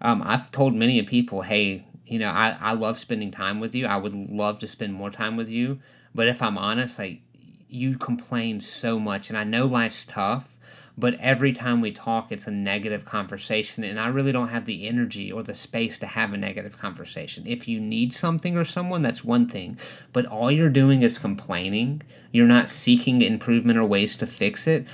Um, 0.00 0.22
i've 0.24 0.50
told 0.50 0.74
many 0.74 1.02
people 1.02 1.42
hey 1.42 1.86
you 2.06 2.18
know, 2.18 2.30
I, 2.30 2.56
I 2.60 2.72
love 2.72 2.98
spending 2.98 3.30
time 3.30 3.60
with 3.60 3.74
you. 3.74 3.86
I 3.86 3.96
would 3.96 4.12
love 4.12 4.58
to 4.60 4.68
spend 4.68 4.94
more 4.94 5.10
time 5.10 5.36
with 5.36 5.48
you. 5.48 5.80
But 6.14 6.28
if 6.28 6.42
I'm 6.42 6.58
honest, 6.58 6.98
like, 6.98 7.20
you 7.68 7.98
complain 7.98 8.60
so 8.60 8.98
much. 8.98 9.28
And 9.28 9.38
I 9.38 9.44
know 9.44 9.66
life's 9.66 10.04
tough, 10.04 10.58
but 10.96 11.18
every 11.18 11.52
time 11.52 11.80
we 11.80 11.90
talk, 11.90 12.30
it's 12.30 12.46
a 12.46 12.52
negative 12.52 13.04
conversation. 13.04 13.82
And 13.82 13.98
I 13.98 14.06
really 14.06 14.30
don't 14.30 14.48
have 14.48 14.64
the 14.64 14.86
energy 14.86 15.32
or 15.32 15.42
the 15.42 15.54
space 15.54 15.98
to 15.98 16.06
have 16.06 16.32
a 16.32 16.36
negative 16.36 16.78
conversation. 16.78 17.46
If 17.46 17.66
you 17.66 17.80
need 17.80 18.14
something 18.14 18.56
or 18.56 18.64
someone, 18.64 19.02
that's 19.02 19.24
one 19.24 19.48
thing. 19.48 19.78
But 20.12 20.26
all 20.26 20.52
you're 20.52 20.68
doing 20.68 21.02
is 21.02 21.18
complaining, 21.18 22.02
you're 22.30 22.46
not 22.46 22.70
seeking 22.70 23.22
improvement 23.22 23.78
or 23.78 23.84
ways 23.84 24.14
to 24.16 24.26
fix 24.26 24.66
it. 24.68 24.86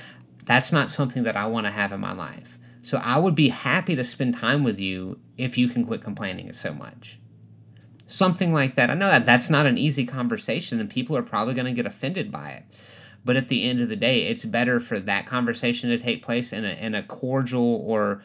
That's 0.45 0.71
not 0.71 0.89
something 0.89 1.23
that 1.23 1.37
I 1.37 1.45
want 1.45 1.67
to 1.67 1.71
have 1.71 1.91
in 1.91 1.99
my 1.99 2.13
life. 2.13 2.57
So 2.81 2.97
I 2.97 3.17
would 3.17 3.35
be 3.35 3.49
happy 3.49 3.95
to 3.95 4.03
spend 4.03 4.37
time 4.37 4.63
with 4.63 4.79
you 4.79 5.19
if 5.37 5.57
you 5.57 5.67
can 5.67 5.85
quit 5.85 6.01
complaining 6.01 6.51
so 6.53 6.73
much. 6.73 7.19
Something 8.07 8.53
like 8.53 8.75
that. 8.75 8.89
I 8.89 8.95
know 8.95 9.07
that 9.07 9.25
that's 9.25 9.49
not 9.49 9.65
an 9.65 9.77
easy 9.77 10.05
conversation 10.05 10.79
and 10.79 10.89
people 10.89 11.15
are 11.15 11.23
probably 11.23 11.53
going 11.53 11.67
to 11.67 11.71
get 11.71 11.85
offended 11.85 12.31
by 12.31 12.51
it. 12.51 12.63
But 13.23 13.37
at 13.37 13.49
the 13.49 13.69
end 13.69 13.81
of 13.81 13.89
the 13.89 13.95
day, 13.95 14.23
it's 14.23 14.45
better 14.45 14.79
for 14.79 14.99
that 14.99 15.27
conversation 15.27 15.89
to 15.91 15.97
take 15.97 16.23
place 16.23 16.51
in 16.51 16.65
a, 16.65 16.71
in 16.71 16.95
a 16.95 17.03
cordial 17.03 17.83
or 17.85 18.23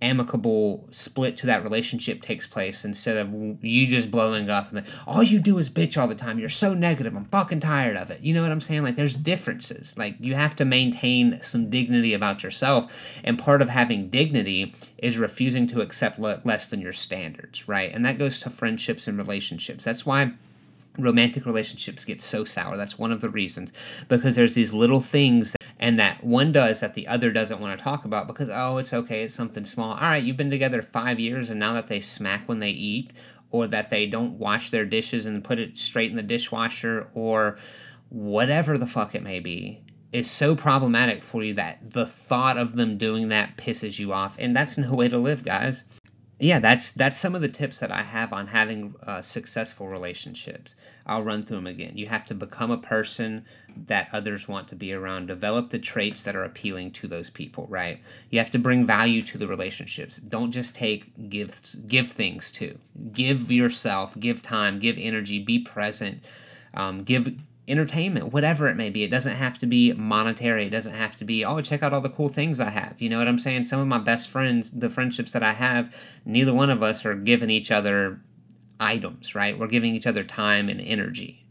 amicable 0.00 0.86
split 0.90 1.36
to 1.36 1.46
that 1.46 1.62
relationship 1.62 2.22
takes 2.22 2.46
place 2.46 2.84
instead 2.84 3.16
of 3.16 3.32
you 3.62 3.86
just 3.86 4.10
blowing 4.10 4.48
up 4.48 4.72
and 4.72 4.86
all 5.06 5.22
you 5.22 5.40
do 5.40 5.58
is 5.58 5.68
bitch 5.70 6.00
all 6.00 6.08
the 6.08 6.14
time. 6.14 6.38
You're 6.38 6.48
so 6.48 6.74
negative. 6.74 7.16
I'm 7.16 7.24
fucking 7.26 7.60
tired 7.60 7.96
of 7.96 8.10
it. 8.10 8.20
You 8.20 8.34
know 8.34 8.42
what 8.42 8.52
i'm 8.52 8.60
saying? 8.60 8.82
Like 8.82 8.96
there's 8.96 9.14
differences. 9.14 9.96
Like 9.98 10.16
you 10.20 10.34
have 10.34 10.56
to 10.56 10.64
maintain 10.64 11.40
some 11.42 11.70
dignity 11.70 12.14
about 12.14 12.42
yourself 12.42 13.18
and 13.24 13.38
part 13.38 13.62
of 13.62 13.68
having 13.68 14.08
dignity 14.08 14.74
is 14.98 15.18
refusing 15.18 15.66
to 15.68 15.80
accept 15.80 16.18
le- 16.18 16.40
less 16.44 16.68
than 16.68 16.80
your 16.80 16.92
standards 16.92 17.68
right? 17.68 17.92
And 17.92 18.04
that 18.04 18.18
goes 18.18 18.40
to 18.40 18.50
friendships 18.50 19.08
and 19.08 19.18
relationships. 19.18 19.84
That's 19.84 20.06
why 20.06 20.32
romantic 20.98 21.46
relationships 21.46 22.04
get 22.04 22.20
so 22.20 22.44
sour. 22.44 22.76
That's 22.76 22.98
one 22.98 23.12
of 23.12 23.20
the 23.20 23.30
reasons. 23.30 23.72
Because 24.08 24.36
there's 24.36 24.54
these 24.54 24.74
little 24.74 25.00
things 25.00 25.56
and 25.78 25.98
that 25.98 26.24
one 26.24 26.52
does 26.52 26.80
that 26.80 26.94
the 26.94 27.06
other 27.06 27.30
doesn't 27.30 27.60
want 27.60 27.78
to 27.78 27.82
talk 27.82 28.04
about 28.04 28.26
because 28.26 28.48
oh 28.52 28.78
it's 28.78 28.92
okay 28.92 29.22
it's 29.22 29.34
something 29.34 29.64
small. 29.64 29.94
All 29.94 30.00
right 30.00 30.22
you've 30.22 30.36
been 30.36 30.50
together 30.50 30.82
five 30.82 31.20
years 31.20 31.50
and 31.50 31.60
now 31.60 31.72
that 31.74 31.86
they 31.86 32.00
smack 32.00 32.48
when 32.48 32.58
they 32.58 32.70
eat 32.70 33.12
or 33.50 33.66
that 33.68 33.90
they 33.90 34.06
don't 34.06 34.38
wash 34.38 34.70
their 34.70 34.84
dishes 34.84 35.24
and 35.24 35.44
put 35.44 35.58
it 35.58 35.78
straight 35.78 36.10
in 36.10 36.16
the 36.16 36.22
dishwasher 36.22 37.08
or 37.14 37.58
whatever 38.08 38.76
the 38.76 38.86
fuck 38.86 39.14
it 39.14 39.22
may 39.22 39.40
be 39.40 39.82
is 40.12 40.30
so 40.30 40.56
problematic 40.56 41.22
for 41.22 41.42
you 41.42 41.54
that 41.54 41.78
the 41.92 42.06
thought 42.06 42.56
of 42.56 42.76
them 42.76 42.96
doing 42.96 43.28
that 43.28 43.56
pisses 43.58 43.98
you 43.98 44.12
off. 44.12 44.36
And 44.38 44.56
that's 44.56 44.78
no 44.78 44.94
way 44.94 45.08
to 45.08 45.18
live 45.18 45.44
guys 45.44 45.84
yeah, 46.40 46.60
that's 46.60 46.92
that's 46.92 47.18
some 47.18 47.34
of 47.34 47.40
the 47.40 47.48
tips 47.48 47.80
that 47.80 47.90
I 47.90 48.02
have 48.02 48.32
on 48.32 48.48
having 48.48 48.94
uh, 49.04 49.22
successful 49.22 49.88
relationships. 49.88 50.76
I'll 51.04 51.24
run 51.24 51.42
through 51.42 51.56
them 51.56 51.66
again. 51.66 51.96
You 51.96 52.06
have 52.06 52.24
to 52.26 52.34
become 52.34 52.70
a 52.70 52.78
person 52.78 53.44
that 53.86 54.08
others 54.12 54.46
want 54.46 54.68
to 54.68 54.76
be 54.76 54.92
around. 54.92 55.26
Develop 55.26 55.70
the 55.70 55.80
traits 55.80 56.22
that 56.22 56.36
are 56.36 56.44
appealing 56.44 56.92
to 56.92 57.08
those 57.08 57.28
people. 57.28 57.66
Right. 57.68 58.00
You 58.30 58.38
have 58.38 58.50
to 58.50 58.58
bring 58.58 58.84
value 58.84 59.22
to 59.22 59.38
the 59.38 59.48
relationships. 59.48 60.18
Don't 60.18 60.52
just 60.52 60.76
take 60.76 61.28
gifts. 61.28 61.74
Give 61.74 62.10
things 62.10 62.52
too. 62.52 62.78
Give 63.10 63.50
yourself. 63.50 64.18
Give 64.18 64.40
time. 64.40 64.78
Give 64.78 64.96
energy. 64.96 65.40
Be 65.40 65.58
present. 65.58 66.22
Um, 66.72 67.02
give 67.02 67.34
entertainment, 67.68 68.32
whatever 68.32 68.68
it 68.68 68.76
may 68.76 68.90
be. 68.90 69.04
It 69.04 69.10
doesn't 69.10 69.36
have 69.36 69.58
to 69.58 69.66
be 69.66 69.92
monetary. 69.92 70.66
It 70.66 70.70
doesn't 70.70 70.94
have 70.94 71.16
to 71.16 71.24
be, 71.24 71.44
oh, 71.44 71.60
check 71.60 71.82
out 71.82 71.92
all 71.92 72.00
the 72.00 72.08
cool 72.08 72.28
things 72.28 72.60
I 72.60 72.70
have. 72.70 73.00
You 73.00 73.08
know 73.08 73.18
what 73.18 73.28
I'm 73.28 73.38
saying? 73.38 73.64
Some 73.64 73.80
of 73.80 73.86
my 73.86 73.98
best 73.98 74.28
friends, 74.28 74.70
the 74.70 74.88
friendships 74.88 75.32
that 75.32 75.42
I 75.42 75.52
have, 75.52 75.94
neither 76.24 76.54
one 76.54 76.70
of 76.70 76.82
us 76.82 77.04
are 77.04 77.14
giving 77.14 77.50
each 77.50 77.70
other 77.70 78.20
items, 78.80 79.34
right? 79.34 79.58
We're 79.58 79.66
giving 79.66 79.94
each 79.94 80.06
other 80.06 80.24
time 80.24 80.68
and 80.68 80.80
energy. 80.80 81.44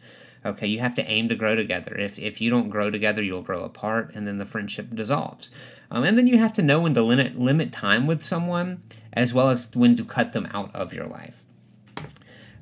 Okay, 0.45 0.67
you 0.67 0.79
have 0.79 0.95
to 0.95 1.09
aim 1.09 1.27
to 1.29 1.35
grow 1.35 1.55
together. 1.55 1.97
If, 1.97 2.19
if 2.19 2.39
you 2.39 2.49
don't 2.49 2.69
grow 2.69 2.89
together, 2.89 3.21
you'll 3.21 3.41
grow 3.41 3.63
apart 3.63 4.11
and 4.13 4.27
then 4.27 4.37
the 4.37 4.45
friendship 4.45 4.91
dissolves. 4.93 5.51
Um, 5.91 6.03
and 6.03 6.17
then 6.17 6.27
you 6.27 6.37
have 6.37 6.53
to 6.53 6.61
know 6.61 6.79
when 6.81 6.93
to 6.93 7.01
limit, 7.01 7.37
limit 7.37 7.71
time 7.71 8.07
with 8.07 8.23
someone 8.23 8.81
as 9.13 9.33
well 9.33 9.49
as 9.49 9.75
when 9.75 9.95
to 9.97 10.05
cut 10.05 10.33
them 10.33 10.47
out 10.53 10.73
of 10.75 10.93
your 10.93 11.07
life. 11.07 11.43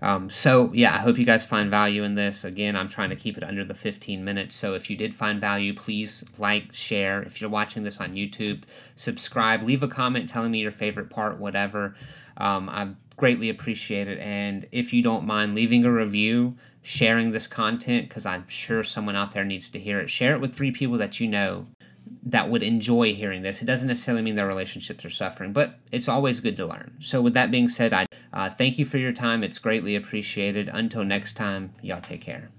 Um, 0.06 0.30
so 0.30 0.70
yeah, 0.72 0.94
I 0.94 1.00
hope 1.00 1.18
you 1.18 1.26
guys 1.26 1.48
find 1.48 1.68
value 1.68 2.04
in 2.04 2.14
this. 2.14 2.44
Again, 2.44 2.76
I'm 2.76 2.88
trying 2.88 3.10
to 3.10 3.16
keep 3.16 3.40
it 3.40 3.44
under 3.44 3.66
the 3.66 3.74
15 3.74 4.24
minutes. 4.24 4.56
So 4.56 4.76
if 4.76 4.88
you 4.88 4.96
did 4.96 5.16
find 5.16 5.42
value, 5.42 5.74
please 5.74 6.24
like, 6.38 6.72
share. 6.76 7.24
If 7.24 7.42
you're 7.42 7.50
watching 7.50 7.82
this 7.82 8.00
on 8.00 8.14
YouTube, 8.14 8.66
subscribe, 8.96 9.64
leave 9.64 9.82
a 9.82 9.88
comment 9.88 10.30
telling 10.30 10.52
me 10.52 10.60
your 10.60 10.70
favorite 10.70 11.10
part, 11.10 11.40
whatever. 11.40 11.96
Um, 12.38 12.70
I 12.70 12.90
greatly 13.18 13.50
appreciate 13.50 14.08
it. 14.08 14.20
And 14.20 14.68
if 14.72 14.94
you 14.94 15.02
don't 15.02 15.26
mind 15.26 15.56
leaving 15.56 15.86
a 15.86 15.92
review, 15.92 16.56
sharing 16.84 17.32
this 17.32 17.48
content, 17.48 18.08
because 18.08 18.28
I'm 18.28 18.48
sure 18.48 18.84
someone 18.84 19.16
out 19.16 19.32
there 19.32 19.44
needs 19.44 19.70
to 19.70 19.80
hear 19.80 20.00
it, 20.00 20.12
share 20.12 20.36
it 20.36 20.40
with 20.40 20.54
three 20.54 20.72
people 20.72 21.00
that 21.00 21.20
you 21.20 21.28
know 21.28 21.66
that 22.24 22.50
would 22.50 22.64
enjoy 22.64 23.14
hearing 23.14 23.44
this. 23.44 23.62
It 23.62 23.66
doesn't 23.66 23.88
necessarily 23.88 24.24
mean 24.24 24.36
their 24.36 24.48
relationships 24.48 25.06
are 25.06 25.10
suffering, 25.10 25.54
but 25.54 25.80
it's 25.92 26.10
always 26.10 26.40
good 26.40 26.56
to 26.58 26.66
learn. 26.66 26.96
So, 27.00 27.22
with 27.22 27.34
that 27.34 27.52
being 27.52 27.70
said, 27.70 27.94
I 27.94 28.08
uh, 28.34 28.50
thank 28.50 28.80
you 28.80 28.86
for 28.86 28.98
your 28.98 29.14
time. 29.14 29.44
It's 29.44 29.60
greatly 29.60 29.96
appreciated. 29.96 30.70
Until 30.72 31.04
next 31.04 31.34
time, 31.34 31.74
y'all 31.82 32.02
take 32.02 32.22
care. 32.22 32.50